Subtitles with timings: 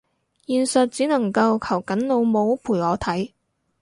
[0.47, 3.33] 現實只能夠求緊老母陪我睇